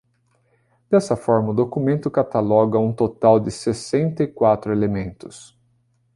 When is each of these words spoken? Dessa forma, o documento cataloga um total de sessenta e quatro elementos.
Dessa 0.89 1.15
forma, 1.15 1.51
o 1.51 1.53
documento 1.53 2.09
cataloga 2.09 2.79
um 2.79 2.91
total 2.91 3.39
de 3.39 3.51
sessenta 3.51 4.23
e 4.23 4.27
quatro 4.27 4.71
elementos. 4.71 5.55